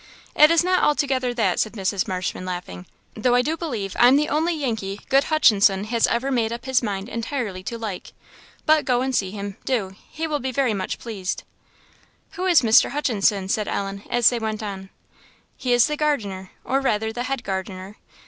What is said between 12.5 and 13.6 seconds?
Mr. Hutchinson?"